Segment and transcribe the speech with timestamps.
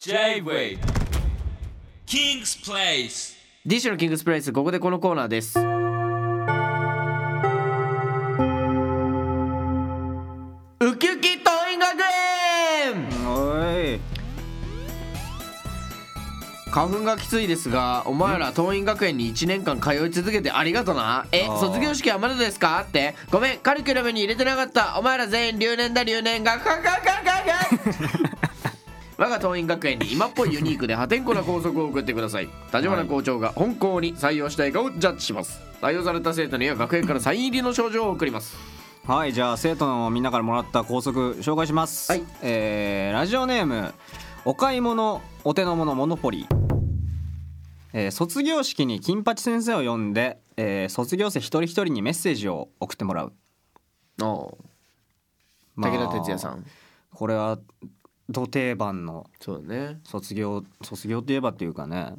[0.00, 0.78] J-Way.
[2.06, 3.34] King's Place.
[3.66, 5.58] ディッシュのキングスプレイスここでこのコーナーです。
[5.58, 5.62] ウ
[10.96, 12.00] キウキ桐蔭学
[12.94, 13.60] 園お
[13.96, 13.98] い。
[16.70, 21.26] 花粉がきついですがお前ら桐蔭学園に1年間通い続けてありがとな。
[21.32, 22.84] え卒業式はまだですか？
[22.86, 23.16] って。
[23.32, 24.96] ごめんカリキュラムに入れてなかった。
[24.96, 26.56] お前ら全員留年だ留年が。
[26.60, 27.10] カカカカ
[28.30, 28.37] カ
[29.20, 32.48] 我が桐蔭学園に今っぽいユニークで破天荒な校則を送ってください。
[32.72, 35.60] 立花校長が本校に採用したいかをジャッジします。
[35.82, 38.56] 採用された生徒には学園からサイン入りの賞状を送ります。
[39.08, 42.12] はいじゃあ生徒のみんなからもらった校則紹介します。
[42.12, 42.22] はい。
[42.42, 43.92] えーラジオネーム
[44.44, 46.46] お買い物お手の物モノポリ
[47.92, 53.32] えー卒業式に金八先生を呼んで、えー卒業生一人一人にメッセージを送ってもらう、
[54.22, 54.56] お
[55.74, 56.64] まあ武田鉄矢さん。
[57.12, 57.58] これは
[58.28, 60.00] ど定番のそうだね。
[60.04, 62.14] 卒業卒業といえばっていうかね。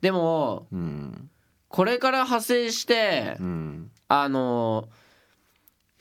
[0.00, 1.30] でもうん。
[1.68, 3.90] これから派生してうん。
[4.08, 4.88] あの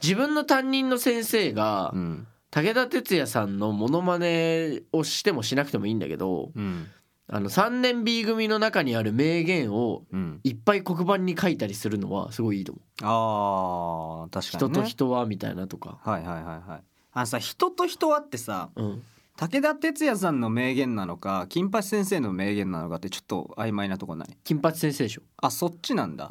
[0.01, 2.27] 自分の担任の先生がうん。
[2.49, 6.87] 武田鉄矢さんのモノマネをしてもしなくてもいいんだけどうん。
[7.29, 10.39] あの3年 B 組の中にある名言をうん。
[10.45, 12.83] いっぱい黒板に書いたりするのはすごいいいと思う。
[13.03, 15.99] あー確か人に、ね、と人はみたいなとか。
[16.01, 16.83] はいはいはいはい。
[17.11, 19.03] あのさ人と人はってさうん、
[19.37, 24.29] 武田鉄矢さんの名言なのか金八先生の名言なのかってちょっと曖昧なとこない？
[24.43, 25.21] 金八先生でしょ。
[25.37, 26.27] あそっちなんだ、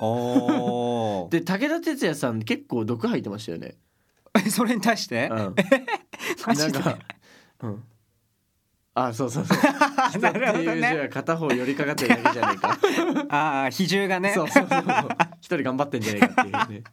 [0.00, 3.76] うおん、お で武田鉄矢さん結構毒吐いてましたよね。
[4.50, 5.54] それに対して、うん、
[6.46, 6.72] マジで？
[6.72, 6.98] なんか、
[7.62, 7.84] うん、
[8.94, 9.58] あそうそうそう。
[10.10, 10.98] 人なるほどね。
[10.98, 12.78] は片方寄りかかってるだけじゃないか。
[13.28, 14.32] ああ比重がね。
[14.34, 15.08] そうそうそうそう。
[15.40, 16.84] 一人頑張ってんじゃないかっていうね。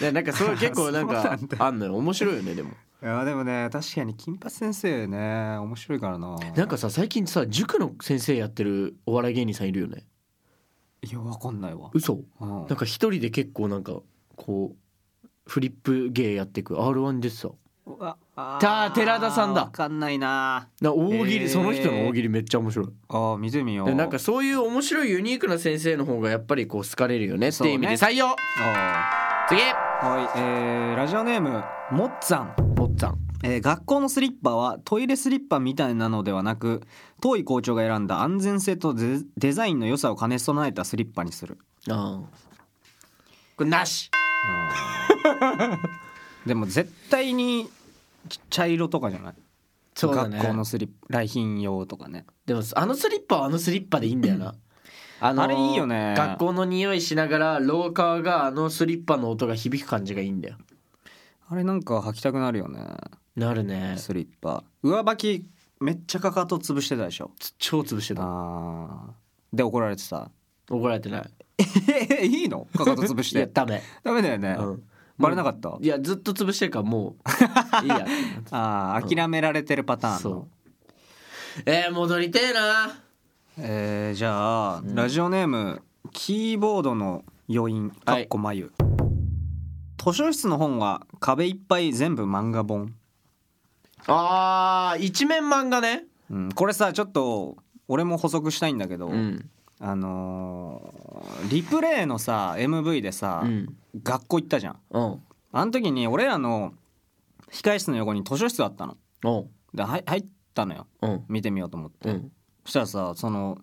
[0.00, 1.96] でなんかそれ結構なんかあんのよ。
[1.96, 2.70] 面白いよねでも
[3.02, 6.36] いやでもね確かに金八先生ね面白いからな。
[6.54, 10.04] なんかさ最近さ塾の先生やってるお笑い芸人さんいるよね？
[11.02, 12.20] いやわかんないわ、嘘。
[12.40, 12.48] うん。
[12.48, 13.94] なんか一人で結構なんか
[14.36, 17.48] こうフリップ芸やってく R1 でさ。
[18.36, 19.62] た寺田さんだ。
[19.62, 20.68] わかんないな。
[20.82, 22.88] な大喜利、その人の大喜利めっちゃ面白い。
[23.08, 23.84] あー見てみよ。
[23.84, 28.26] うでなんかそういう面白いユニークな先生の方がやっぱりこう好かれるよねっていう意味でそ採用。
[28.26, 29.58] あ次。
[29.60, 29.64] ー
[30.02, 32.69] はいえー、ラジオネームもっつぁん
[33.00, 33.18] もっちゃん。
[33.42, 36.82] えー学校のスリッパはトイレスリッパみたいなのではなく
[37.20, 42.26] 当位校長が選んだ安全性とデデザインの良さを兼ね備えたスリッパにする、ああ。
[43.56, 44.10] これなし。
[46.46, 47.68] でも絶対に
[48.48, 49.34] 茶色とかじゃない？
[49.94, 50.38] そうだね。
[50.38, 52.24] 学校のスリッパ来賓用とかね。
[52.46, 54.54] でもあのスリッパはあのスリッパでいいんだよな。
[55.22, 56.14] あのーあれいいよね。
[56.16, 60.56] 学校の匂いしながら廊下があのスリッパの音が響く感じがいいんだよ
[61.52, 62.86] あれなんか履きたくなるよね。
[63.34, 63.96] なるね。
[63.98, 64.62] スリッパ。
[64.84, 65.46] 上履き
[65.80, 67.32] めっちゃかかと潰してたでしょ。
[67.40, 68.22] つ超潰してた。
[68.22, 69.56] あー。
[69.56, 70.30] で怒られてた？
[70.70, 71.30] 怒られてない。
[72.20, 72.68] え いいの？
[72.76, 74.82] かかと潰しいやてダメ、ダメだよね、うん、
[75.18, 75.76] バレなかった？
[75.80, 77.16] いやずっと潰してるからも
[77.82, 77.96] う いいや。
[77.96, 78.10] ってなって
[78.52, 81.62] ああ諦められてるパターンの、そう。
[81.66, 83.00] えー、戻りてえな。
[83.58, 85.82] えー、じゃあ、ラジオネーム
[86.12, 87.90] キーボードの余韻。
[87.90, 88.70] かっこ眉、
[90.02, 92.94] 図書室の本は壁いっぱい全部漫画本、
[94.06, 96.04] あー一面漫画ね。
[96.30, 99.50] うん、これさちょっと俺も補足したいんだけど、うん。
[99.78, 103.76] あのーリプレイのさ MV でさ、うん。
[104.02, 104.78] 学校行ったじゃん。
[104.90, 105.22] うん。
[105.52, 106.72] あの時に俺らの
[107.50, 108.96] 控室の横に図書室あったの。
[109.24, 110.24] おうではい入っ
[110.54, 110.86] たのよ。
[111.02, 111.24] うん。
[111.28, 112.32] 見てみようと思って、うん。
[112.64, 113.58] そしたらさその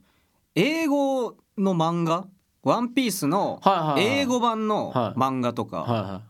[0.53, 2.27] 英語の漫画
[2.67, 3.61] 「ワンピースの
[3.97, 5.19] 英語版のはい。
[5.19, 6.23] 漫画とか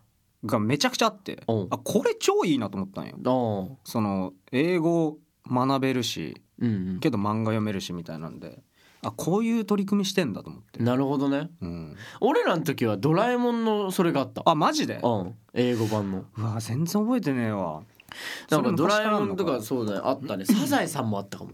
[0.45, 1.53] がめちゃくちゃあってう。
[1.53, 3.77] んあこれ超いいなと思ったんよ。
[3.83, 5.17] その英語
[5.49, 8.59] 学べるしうんけど漫画読めるしみたいなんで
[9.01, 10.79] あこういう取り組みしてんだと思って。
[10.79, 11.49] うん、なるほどね。
[11.61, 14.43] うん、俺らの時はドラえもんのそれがあった。
[14.45, 14.99] あマジで？
[15.03, 15.35] うん。
[15.53, 16.25] 英語版の。
[16.37, 17.81] うわ全然覚えてねえわ。
[18.49, 20.01] なんかドラえもんとかそうだね。
[20.03, 20.45] あったね。
[20.45, 21.51] サザエさんもあったかも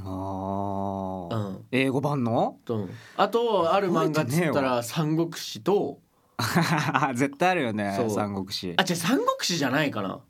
[0.00, 1.64] あー、うん。
[1.70, 2.58] 英語版の？
[2.68, 2.90] うん。
[3.16, 5.98] あとある漫画っつったら三国志と
[7.14, 8.74] 絶対あるよね三国志。
[8.76, 10.20] あ違う三国志じゃないかな。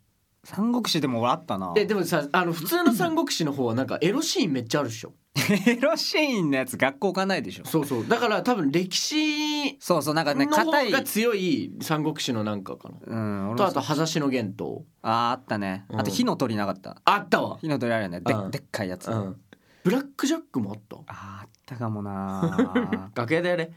[0.44, 1.72] 三国志でもあったな。
[1.76, 5.14] えでもさあの普通の三国志の方はなんかエロシーンめっちゃあるでしょ。
[5.66, 7.64] エロシーンのやつ学校行かないでしょ。
[7.64, 8.06] そうそう。
[8.06, 10.90] だから多分歴史そうそうなんかね硬い。
[10.92, 13.50] が強い三国志のなんかかな。
[13.50, 15.86] うんとあと裸足の玄闘あーあったね。
[15.88, 16.00] うん。
[16.00, 16.98] あと火の鳥なかった。
[17.04, 17.56] あったわ。
[17.60, 18.20] 火の鳥あるよね。
[18.20, 18.50] でうん。
[18.50, 19.10] でっかいやつ。
[19.10, 19.36] あうん
[19.84, 20.96] ブラックジャックもあった？
[20.96, 23.10] ーあったかもな。
[23.14, 23.72] 楽屋だよね。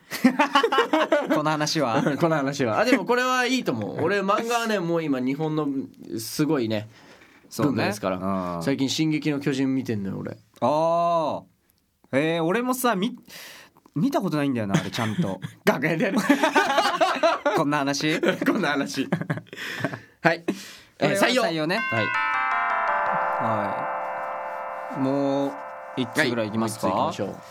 [1.36, 2.02] この話は。
[2.20, 2.80] この話は。
[2.80, 4.02] あでもこれはいいと思う。
[4.04, 5.68] 俺漫画はねもう今日本の
[6.20, 6.90] すごいね
[7.50, 8.18] そうですから、
[8.58, 8.64] うん。
[8.64, 10.32] 最近「進撃の巨人」見てんのよ俺。
[10.62, 11.44] ああ
[12.14, 13.18] えー、俺もさみ
[13.96, 15.42] 見たことないんだよなあれちゃんと。
[15.66, 16.18] 学園でやる。
[17.56, 18.20] こんな話？
[18.46, 19.10] こんな話。
[20.22, 20.46] はい、
[21.00, 21.44] 採用。
[21.44, 21.78] 採用ね。
[21.78, 22.06] はい。
[23.44, 25.00] はい。
[25.00, 25.54] もう
[25.98, 27.42] 一つぐらいいきますか、もう一つ行きましょ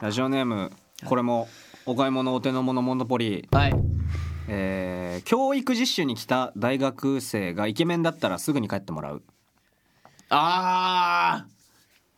[0.00, 0.70] ラジオネーム
[1.04, 1.48] これも
[1.84, 3.74] お買い物お手の物モノポリうはい。
[4.48, 9.22] えー教育実習に来た大学生がイケメンだったらすぐに帰ってもらう。
[10.28, 11.46] あ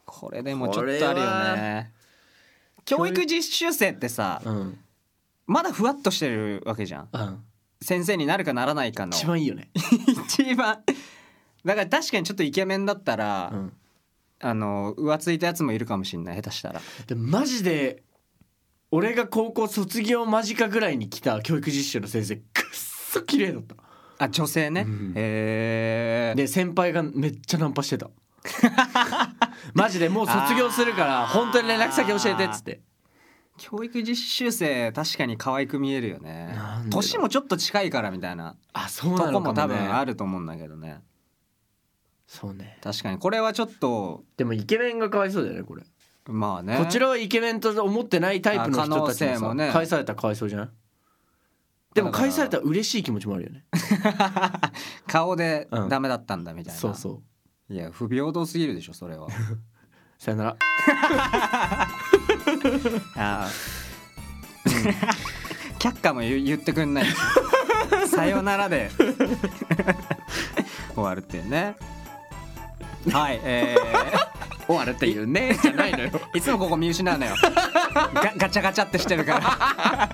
[0.07, 1.27] これでもちょっとあるよ
[1.57, 1.93] ね。
[2.85, 4.79] 教育実習生ってさーうん。
[5.47, 7.09] まだふわっとしてるわけじゃん。
[7.13, 7.45] うん。
[7.83, 9.13] 先生になるかならないかの。
[9.13, 9.71] 一番いいよね。
[9.75, 10.83] 一番。
[11.65, 13.73] だから確かにちょっとイケメンだったら、うん
[14.41, 16.81] あの浮ついたやつもいるかもしんない下手したら。
[17.07, 18.03] でマジで
[18.91, 22.43] 俺が高校卒業間近ぐらいに来た教育実習の先生くっ
[22.73, 23.77] そ綺麗だった。
[24.19, 25.13] あ女性ね、うん。
[25.15, 28.11] へえで先輩がめっちゃナンパしてた。
[29.75, 32.81] マジでもう卒業するから本当に連絡先教えてっつって。
[33.59, 36.55] 教育実習生確かに可愛く見えるよね。
[36.91, 41.01] 年もちょっと近いからみたいなあそうとこなのかも、ね、も多分あると思うんだけどね
[42.27, 42.79] そうね。
[42.83, 43.19] 確かに。
[43.19, 45.83] これはちょっとでもイケメンがかわいそうだよねこれ、
[46.27, 46.77] まあね。
[46.79, 49.71] こちらはイケメンと思ってないタイプの人たちにさ、あ可能性もね。
[49.73, 50.69] 返されたらかわいそうじゃない
[51.95, 53.65] でも返されたら嬉しい気持ちもあるよね。
[55.07, 55.89] 顔でうん。
[55.89, 57.23] ダメだったんだみたいな、そうそ
[57.71, 57.73] う。
[57.73, 59.29] いや不平等すぎるでしょそれは。
[60.19, 60.57] さよなら。
[63.17, 63.77] あー
[65.79, 67.15] 却下も言言ってくんないし
[68.09, 68.91] さよならで。
[70.95, 71.77] 終わるっていうね
[73.13, 73.77] はいえ
[74.67, 76.11] 終わるっていうねじゃないのよ。
[76.11, 77.35] ー、いつもここ見失うのよ。
[77.95, 80.09] ガガチャガチャってしてるから。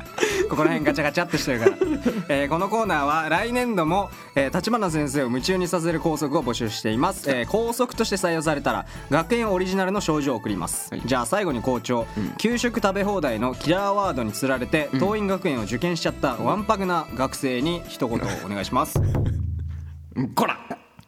[0.49, 1.77] ここら辺ガチャガチャってしてるから、
[2.29, 12.07] えーこのコーナーは来年度も、えー、立花先生を夢中にさせる校則を募集しています、えー校則として採用されたら学園オリジナルの賞状を送ります、じゃあ最後に校長、
[12.37, 19.01] 給食食べ放題のキラーワードにつられて、桐蔭学園を受験しちゃったわんぱくな学生に一言お願いします。
[20.37, 20.59] こら。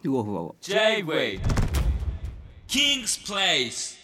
[0.04, 1.63] うわうわうわ J-Way
[2.68, 3.96] King's Place